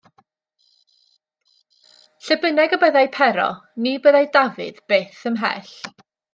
[2.29, 3.47] Lle bynnag y byddai Pero,
[3.85, 5.73] ni byddai Dafydd byth ymhell.